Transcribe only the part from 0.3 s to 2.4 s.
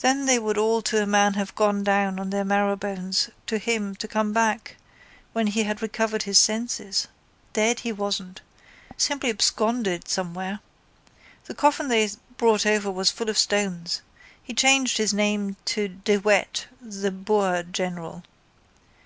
would all to a man have gone down on